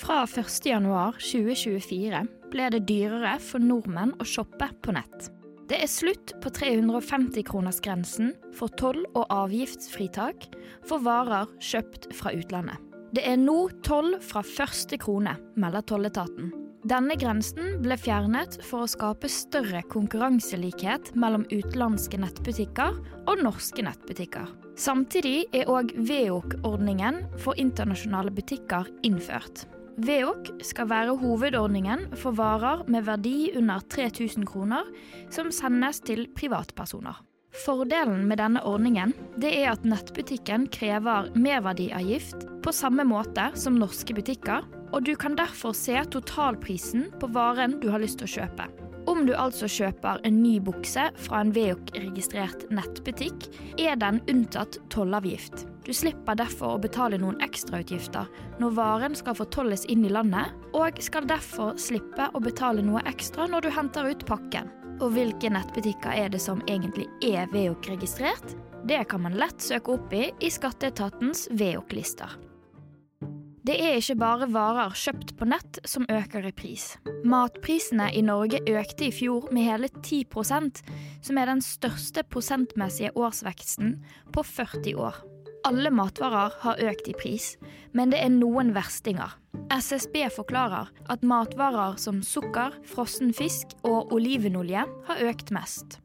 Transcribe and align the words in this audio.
Fra 0.00 0.22
1.1.2024 0.24 2.20
ble 2.50 2.68
det 2.72 2.86
dyrere 2.88 3.34
for 3.44 3.60
nordmenn 3.60 4.14
å 4.16 4.24
shoppe 4.24 4.70
på 4.80 4.94
nett. 4.96 5.28
Det 5.68 5.76
er 5.76 5.90
slutt 5.90 6.32
på 6.40 6.50
350-kronersgrensen 6.56 8.32
for 8.56 8.72
toll- 8.80 9.04
og 9.12 9.28
avgiftsfritak 9.28 10.48
for 10.88 11.04
varer 11.04 11.50
kjøpt 11.62 12.08
fra 12.16 12.32
utlandet. 12.34 12.80
Det 13.12 13.26
er 13.26 13.36
nå 13.42 13.68
toll 13.84 14.16
fra 14.24 14.40
første 14.46 14.96
krone, 15.02 15.34
melder 15.60 15.84
tolletaten. 15.84 16.48
Denne 16.88 17.12
grensen 17.20 17.82
ble 17.84 17.98
fjernet 18.00 18.56
for 18.64 18.86
å 18.86 18.88
skape 18.88 19.28
større 19.28 19.82
konkurranselikhet 19.92 21.12
mellom 21.12 21.44
utenlandske 21.50 22.18
nettbutikker 22.22 22.96
og 23.28 23.42
norske 23.44 23.84
nettbutikker. 23.84 24.48
Samtidig 24.80 25.44
er 25.52 25.68
òg 25.68 25.92
VEOK-ordningen 26.08 27.20
for 27.42 27.58
internasjonale 27.60 28.32
butikker 28.32 28.88
innført. 29.04 29.66
VEOK 30.00 30.48
skal 30.64 30.88
være 30.88 31.16
hovedordningen 31.20 32.06
for 32.16 32.32
varer 32.36 32.86
med 32.88 33.04
verdi 33.04 33.50
under 33.58 33.82
3000 33.92 34.46
kroner 34.48 34.86
som 35.32 35.50
sendes 35.52 36.00
til 36.06 36.24
privatpersoner. 36.36 37.18
Fordelen 37.64 38.22
med 38.30 38.38
denne 38.40 38.62
ordningen 38.64 39.12
det 39.42 39.50
er 39.58 39.72
at 39.74 39.84
nettbutikken 39.84 40.68
krever 40.72 41.28
merverdiavgift 41.34 42.46
på 42.64 42.72
samme 42.72 43.04
måte 43.04 43.50
som 43.58 43.76
norske 43.76 44.14
butikker, 44.16 44.64
og 44.94 45.04
du 45.04 45.12
kan 45.18 45.36
derfor 45.36 45.76
se 45.76 45.98
totalprisen 46.14 47.10
på 47.20 47.28
varen 47.34 47.80
du 47.82 47.90
har 47.92 48.00
lyst 48.00 48.22
til 48.22 48.30
å 48.30 48.36
kjøpe. 48.38 48.89
Om 49.20 49.26
du 49.28 49.34
altså 49.36 49.66
kjøper 49.68 50.22
en 50.24 50.38
ny 50.40 50.54
bukse 50.64 51.02
fra 51.20 51.42
en 51.44 51.50
VEOK-registrert 51.52 52.62
nettbutikk, 52.72 53.50
er 53.76 53.98
den 54.00 54.22
unntatt 54.32 54.78
tollavgift. 54.88 55.66
Du 55.84 55.90
slipper 55.92 56.38
derfor 56.40 56.78
å 56.78 56.80
betale 56.80 57.18
noen 57.20 57.36
ekstrautgifter 57.44 58.32
når 58.62 58.72
varen 58.78 59.18
skal 59.18 59.36
fortolles 59.36 59.84
inn 59.92 60.08
i 60.08 60.14
landet, 60.16 60.56
og 60.72 60.96
skal 61.04 61.28
derfor 61.28 61.76
slippe 61.76 62.30
å 62.32 62.40
betale 62.40 62.80
noe 62.80 63.04
ekstra 63.12 63.44
når 63.44 63.68
du 63.68 63.72
henter 63.76 64.08
ut 64.08 64.24
pakken. 64.24 64.72
Og 65.02 65.12
hvilke 65.12 65.52
nettbutikker 65.52 66.16
er 66.16 66.32
det 66.32 66.40
som 66.40 66.64
egentlig 66.64 67.10
er 67.20 67.52
VEOK-registrert? 67.52 68.56
Det 68.88 69.04
kan 69.12 69.28
man 69.28 69.36
lett 69.36 69.60
søke 69.60 69.98
opp 69.98 70.16
i 70.16 70.30
i 70.40 70.48
skatteetatens 70.48 71.50
VEOK-lister. 71.52 72.40
Det 73.66 73.74
er 73.76 73.98
ikke 73.98 74.16
bare 74.16 74.46
varer 74.48 74.94
kjøpt 74.96 75.34
på 75.36 75.46
nett 75.50 75.80
som 75.88 76.06
øker 76.08 76.46
i 76.48 76.52
pris. 76.56 76.94
Matprisene 77.28 78.06
i 78.16 78.22
Norge 78.24 78.62
økte 78.64 79.10
i 79.10 79.12
fjor 79.12 79.50
med 79.52 79.66
hele 79.68 79.90
10% 80.00 80.80
som 81.26 81.40
er 81.40 81.52
den 81.52 81.60
største 81.64 82.24
prosentmessige 82.24 83.12
årsveksten 83.12 83.98
på 84.32 84.46
40 84.48 84.96
år. 84.96 85.20
Alle 85.68 85.92
matvarer 85.92 86.56
har 86.62 86.80
økt 86.88 87.10
i 87.12 87.16
pris, 87.20 87.52
men 87.92 88.14
det 88.14 88.22
er 88.24 88.32
noen 88.32 88.72
verstinger. 88.72 89.36
SSB 89.70 90.22
forklarer 90.32 90.88
at 91.12 91.26
matvarer 91.26 91.98
som 92.00 92.22
sukker, 92.24 92.80
frossen 92.88 93.34
fisk 93.36 93.76
og 93.84 94.14
olivenolje 94.16 94.86
har 95.10 95.26
økt 95.28 95.52
mest. 95.52 96.00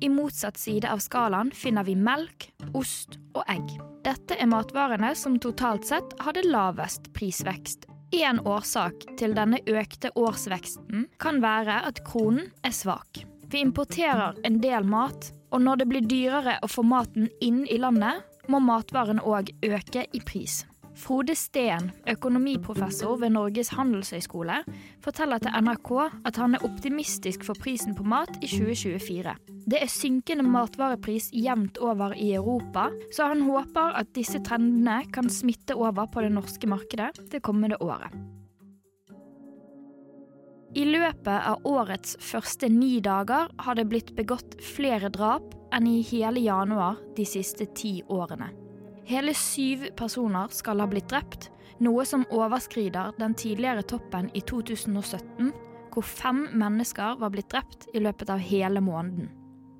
I 0.00 0.08
motsatt 0.08 0.58
side 0.58 0.90
av 0.92 1.00
skalaen 1.00 1.50
finner 1.50 1.84
vi 1.84 1.94
melk, 1.96 2.50
ost 2.76 3.16
og 3.34 3.44
egg. 3.48 3.70
Dette 4.04 4.36
er 4.36 4.48
matvarene 4.50 5.14
som 5.16 5.38
totalt 5.40 5.86
sett 5.88 6.12
hadde 6.22 6.44
lavest 6.46 7.08
prisvekst. 7.16 7.88
En 8.16 8.38
årsak 8.46 9.06
til 9.18 9.34
denne 9.34 9.58
økte 9.66 10.12
årsveksten 10.14 11.08
kan 11.22 11.40
være 11.42 11.80
at 11.88 12.04
kronen 12.06 12.52
er 12.62 12.76
svak. 12.76 13.24
Vi 13.50 13.62
importerer 13.64 14.36
en 14.44 14.60
del 14.62 14.86
mat, 14.86 15.32
og 15.50 15.64
når 15.64 15.80
det 15.80 15.88
blir 15.90 16.06
dyrere 16.06 16.58
å 16.62 16.70
få 16.70 16.84
maten 16.86 17.30
inn 17.40 17.64
i 17.66 17.80
landet, 17.80 18.22
må 18.52 18.60
matvarene 18.62 19.24
òg 19.26 19.50
øke 19.64 20.04
i 20.12 20.22
pris. 20.22 20.60
Frode 20.96 21.34
Steen, 21.36 21.90
økonomiprofessor 22.08 23.18
ved 23.20 23.34
Norges 23.34 23.68
handelshøyskole, 23.76 24.62
forteller 25.04 25.42
til 25.42 25.52
NRK 25.60 25.90
at 26.24 26.40
han 26.40 26.56
er 26.56 26.64
optimistisk 26.64 27.44
for 27.44 27.58
prisen 27.60 27.92
på 27.96 28.06
mat 28.08 28.32
i 28.40 28.48
2024. 28.48 29.34
Det 29.68 29.82
er 29.82 29.92
synkende 29.92 30.46
matvarepris 30.48 31.28
jevnt 31.36 31.76
over 31.84 32.16
i 32.16 32.32
Europa, 32.38 32.88
så 33.12 33.28
han 33.34 33.44
håper 33.44 34.00
at 34.00 34.14
disse 34.16 34.40
trendene 34.46 35.02
kan 35.12 35.28
smitte 35.28 35.76
over 35.76 36.08
på 36.08 36.24
det 36.24 36.32
norske 36.32 36.70
markedet 36.70 37.12
det 37.32 37.44
kommende 37.44 37.76
året. 37.84 38.16
I 40.76 40.84
løpet 40.84 41.32
av 41.32 41.64
årets 41.64 42.16
første 42.20 42.68
ni 42.68 42.98
dager 43.00 43.48
har 43.64 43.76
det 43.76 43.88
blitt 43.88 44.16
begått 44.16 44.58
flere 44.74 45.08
drap 45.12 45.54
enn 45.76 45.88
i 45.88 46.02
hele 46.04 46.40
januar 46.44 47.00
de 47.16 47.24
siste 47.28 47.68
ti 47.76 47.98
årene. 48.12 48.65
Hele 49.06 49.34
syv 49.38 49.84
personer 49.96 50.50
skal 50.50 50.82
ha 50.82 50.86
blitt 50.90 51.06
drept, 51.12 51.50
noe 51.78 52.02
som 52.08 52.24
overskrider 52.34 53.14
den 53.20 53.36
tidligere 53.38 53.84
toppen 53.86 54.32
i 54.34 54.42
2017, 54.42 55.52
hvor 55.94 56.04
fem 56.04 56.48
mennesker 56.58 57.20
var 57.20 57.30
blitt 57.30 57.52
drept 57.52 57.86
i 57.94 58.02
løpet 58.02 58.32
av 58.34 58.42
hele 58.42 58.82
måneden. 58.82 59.30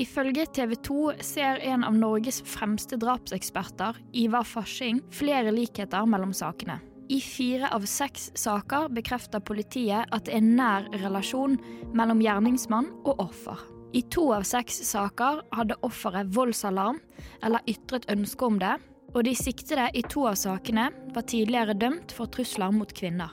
Ifølge 0.00 0.46
TV 0.56 0.74
2 0.88 1.00
ser 1.22 1.60
en 1.68 1.84
av 1.84 1.94
Norges 1.94 2.40
fremste 2.48 2.96
drapseksperter, 2.98 4.00
Ivar 4.16 4.46
Fasching, 4.48 5.02
flere 5.12 5.52
likheter 5.54 6.08
mellom 6.08 6.32
sakene. 6.34 6.80
I 7.12 7.20
fire 7.20 7.68
av 7.76 7.84
seks 7.86 8.30
saker 8.40 8.88
bekrefter 8.96 9.42
politiet 9.44 10.08
at 10.10 10.26
det 10.26 10.38
er 10.38 10.46
nær 10.46 10.88
relasjon 10.96 11.58
mellom 11.92 12.22
gjerningsmann 12.24 12.88
og 13.04 13.20
offer. 13.20 13.60
I 13.92 14.00
to 14.08 14.30
av 14.32 14.46
seks 14.48 14.78
saker 14.88 15.42
hadde 15.52 15.76
offeret 15.84 16.32
voldsalarm 16.32 17.02
eller 17.44 17.60
ytret 17.68 18.08
ønske 18.10 18.48
om 18.48 18.56
det, 18.62 18.78
og 19.12 19.24
de 19.26 19.34
siktede 19.36 19.88
i 19.94 20.02
to 20.08 20.26
av 20.28 20.36
sakene 20.40 20.88
var 21.12 21.26
tidligere 21.28 21.76
dømt 21.78 22.14
for 22.16 22.30
trusler 22.32 22.72
mot 22.74 22.92
kvinner. 22.96 23.30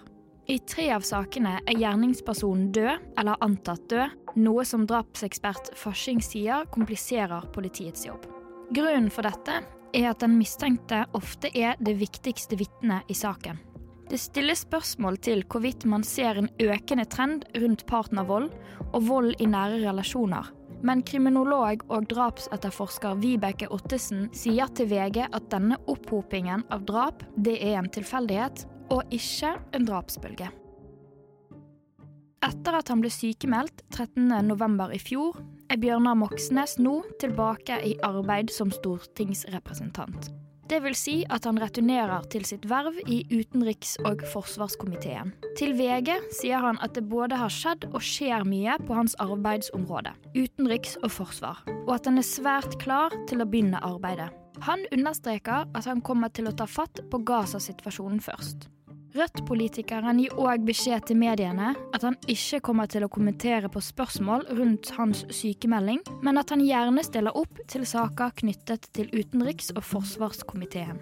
I 0.50 0.58
tre 0.66 0.88
av 0.96 1.04
sakene 1.06 1.60
er 1.62 1.78
gjerningspersonen 1.78 2.72
død 2.74 3.20
eller 3.22 3.44
antatt 3.46 3.84
død, 3.92 4.16
noe 4.42 4.66
som 4.66 4.88
drapsekspert 4.90 5.76
Fasching 5.78 6.24
sier 6.26 6.66
kompliserer 6.74 7.46
politiets 7.54 8.08
jobb. 8.08 8.26
Grunnen 8.74 9.12
for 9.14 9.30
dette 9.30 9.60
er 9.94 10.10
at 10.10 10.22
den 10.24 10.38
mistenkte 10.38 11.04
ofte 11.18 11.52
er 11.54 11.78
det 11.82 11.96
viktigste 12.02 12.58
vitnet 12.58 13.06
i 13.10 13.18
saken. 13.18 13.62
Det 14.10 14.18
stilles 14.18 14.64
spørsmål 14.66 15.20
til 15.22 15.44
hvorvidt 15.46 15.86
man 15.86 16.02
ser 16.06 16.40
en 16.42 16.50
økende 16.58 17.06
trend 17.06 17.46
rundt 17.62 17.86
partnervold 17.90 18.50
og 18.90 19.04
vold 19.06 19.36
i 19.38 19.46
nære 19.50 19.84
relasjoner, 19.84 20.50
men 20.86 21.04
kriminolog 21.06 21.84
og 21.92 22.08
drapsetterforsker 22.12 23.20
Vibeke 23.22 23.70
Ottesen 23.74 24.28
sier 24.36 24.72
til 24.76 24.90
VG 24.92 25.26
at 25.28 25.50
denne 25.52 25.80
opphopingen 25.92 26.66
av 26.74 26.86
drap 26.88 27.24
det 27.36 27.58
er 27.60 27.80
en 27.82 27.92
tilfeldighet, 27.92 28.66
og 28.90 29.06
ikke 29.14 29.54
en 29.78 29.86
drapsbølge. 29.86 30.50
Etter 32.46 32.78
at 32.80 32.90
han 32.90 33.04
ble 33.04 33.12
sykemeldt 33.12 33.84
13.11. 33.92 34.94
i 34.96 35.02
fjor, 35.04 35.38
er 35.70 35.78
Bjørnar 35.78 36.18
Moxnes 36.18 36.78
nå 36.82 37.02
tilbake 37.22 37.78
i 37.86 37.98
arbeid 38.06 38.50
som 38.54 38.72
stortingsrepresentant. 38.74 40.32
Det 40.70 40.78
vil 40.84 40.94
si 40.94 41.14
at 41.34 41.48
han 41.50 41.58
returnerer 41.58 42.28
til 42.30 42.44
sitt 42.46 42.68
verv 42.70 42.94
i 43.10 43.24
utenriks- 43.32 43.96
og 44.06 44.22
forsvarskomiteen. 44.30 45.32
Til 45.58 45.74
VG 45.74 46.12
sier 46.38 46.62
han 46.62 46.78
at 46.86 46.94
det 46.94 47.08
både 47.10 47.40
har 47.42 47.50
skjedd 47.50 47.88
og 47.90 48.04
skjer 48.06 48.46
mye 48.46 48.76
på 48.86 48.94
hans 48.94 49.18
arbeidsområde, 49.18 50.14
utenriks 50.38 51.00
og 51.02 51.10
forsvar, 51.16 51.64
og 51.88 51.96
at 51.98 52.12
han 52.12 52.22
er 52.22 52.28
svært 52.28 52.78
klar 52.84 53.16
til 53.32 53.42
å 53.42 53.50
begynne 53.50 53.82
arbeidet. 53.82 54.30
Han 54.68 54.86
understreker 54.94 55.66
at 55.74 55.90
han 55.90 56.04
kommer 56.06 56.30
til 56.30 56.52
å 56.52 56.54
ta 56.54 56.70
fatt 56.70 57.02
på 57.10 57.24
Gaza-situasjonen 57.26 58.22
først. 58.22 58.70
Rødt-politikeren 59.18 60.20
gir 60.22 60.36
òg 60.38 60.66
beskjed 60.68 61.08
til 61.10 61.18
mediene 61.18 61.72
at 61.96 62.04
han 62.06 62.18
ikke 62.30 62.60
kommer 62.68 62.90
til 62.90 63.06
å 63.06 63.10
kommentere 63.10 63.72
på 63.74 63.82
spørsmål 63.82 64.44
rundt 64.60 64.92
hans 65.00 65.24
sykemelding, 65.34 66.04
men 66.22 66.38
at 66.38 66.54
han 66.54 66.62
gjerne 66.62 67.02
stiller 67.06 67.38
opp 67.38 67.58
til 67.72 67.88
saker 67.90 68.36
knyttet 68.44 68.86
til 68.94 69.10
utenriks- 69.10 69.72
og 69.74 69.82
forsvarskomiteen. 69.88 71.02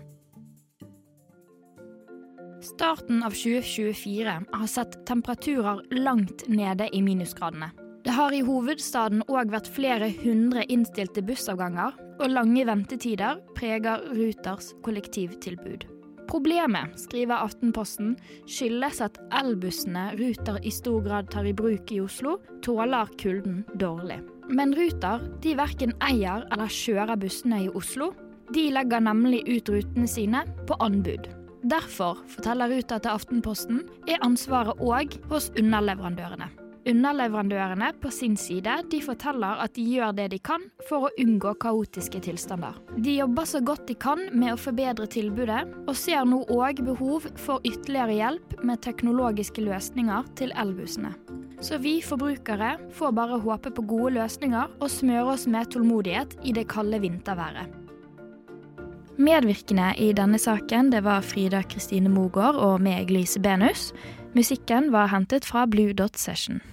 Starten 2.64 3.20
av 3.28 3.36
2024 3.36 4.38
har 4.54 4.72
sett 4.72 4.96
temperaturer 5.06 5.84
langt 6.00 6.48
nede 6.48 6.88
i 6.96 7.04
minusgradene. 7.06 7.70
Det 8.08 8.16
har 8.16 8.32
i 8.32 8.40
hovedstaden 8.48 9.26
òg 9.28 9.52
vært 9.52 9.68
flere 9.68 10.08
hundre 10.24 10.64
innstilte 10.72 11.22
bussavganger, 11.28 11.92
og 12.18 12.32
lange 12.32 12.64
ventetider 12.66 13.44
preger 13.58 14.08
Ruters 14.16 14.72
kollektivtilbud. 14.88 15.97
Problemet, 16.28 16.98
skriver 17.00 17.40
Aftenposten, 17.46 18.18
skyldes 18.52 19.00
at 19.06 19.16
elbussene 19.40 20.10
Ruter 20.20 20.60
i 20.60 20.72
stor 20.76 21.00
grad 21.06 21.30
tar 21.32 21.48
i 21.48 21.54
bruk 21.56 21.92
i 21.96 22.02
Oslo, 22.04 22.38
tåler 22.66 23.08
kulden 23.22 23.62
dårlig. 23.80 24.20
Men 24.52 24.76
Ruter 24.76 25.24
de 25.44 25.56
verken 25.60 25.96
eier 26.04 26.44
eller 26.52 26.72
kjører 26.72 27.20
bussene 27.20 27.64
i 27.66 27.72
Oslo. 27.72 28.12
De 28.54 28.68
legger 28.72 29.04
nemlig 29.04 29.42
ut 29.48 29.72
rutene 29.72 30.08
sine 30.08 30.44
på 30.68 30.76
anbud. 30.84 31.32
Derfor, 31.68 32.20
forteller 32.32 32.76
Ruter 32.76 33.02
til 33.04 33.16
Aftenposten, 33.16 33.82
er 34.08 34.24
ansvaret 34.24 34.80
òg 34.84 35.18
hos 35.32 35.50
underleverandørene. 35.56 36.52
Underleverandørene 36.88 37.90
på 38.00 38.10
sin 38.16 38.38
side 38.40 38.78
de 38.92 39.02
forteller 39.04 39.60
at 39.60 39.74
de 39.76 39.84
gjør 39.84 40.14
det 40.16 40.30
de 40.32 40.38
kan 40.40 40.62
for 40.88 41.08
å 41.08 41.14
unngå 41.20 41.52
kaotiske 41.60 42.22
tilstander. 42.24 42.78
De 42.96 43.18
jobber 43.18 43.50
så 43.50 43.60
godt 43.60 43.90
de 43.90 43.96
kan 44.00 44.22
med 44.32 44.54
å 44.54 44.62
forbedre 44.62 45.08
tilbudet, 45.12 45.66
og 45.84 45.98
ser 46.00 46.24
nå 46.30 46.46
òg 46.54 46.80
behov 46.88 47.28
for 47.44 47.66
ytterligere 47.68 48.16
hjelp 48.16 48.56
med 48.64 48.84
teknologiske 48.86 49.66
løsninger 49.66 50.30
til 50.40 50.56
elbussene. 50.56 51.12
Så 51.60 51.80
vi 51.82 51.98
forbrukere 52.06 52.78
får 52.96 53.18
bare 53.18 53.42
håpe 53.42 53.74
på 53.74 53.84
gode 53.90 54.14
løsninger 54.20 54.78
og 54.78 54.94
smøre 54.94 55.34
oss 55.34 55.48
med 55.50 55.74
tålmodighet 55.74 56.38
i 56.46 56.54
det 56.56 56.70
kalde 56.72 57.02
vinterværet. 57.04 57.74
Medvirkende 59.18 59.96
i 59.98 60.12
denne 60.14 60.38
saken 60.38 60.92
det 60.94 61.02
var 61.04 61.26
Frida 61.26 61.64
Kristine 61.66 62.12
Mogård 62.14 62.56
og 62.62 62.80
meg, 62.86 63.10
Lise 63.10 63.42
Benus. 63.42 63.90
Musikken 64.38 64.92
var 64.94 65.10
hentet 65.10 65.48
fra 65.50 65.66
Blue 65.66 65.96
Dot 65.98 66.20
Session. 66.22 66.62